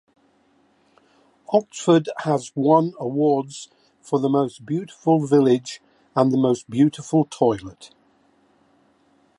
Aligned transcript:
Oxford 1.53 2.09
has 2.23 2.51
won 2.55 2.93
awards 2.97 3.69
for 4.01 4.17
the 4.17 4.29
most 4.29 4.65
beautiful 4.65 5.27
village 5.27 5.79
and 6.15 6.31
the 6.31 6.39
most 6.39 6.67
beautiful 6.71 7.25
toilet. 7.25 7.91